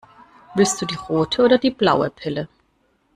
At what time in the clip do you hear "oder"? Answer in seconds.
1.45-1.59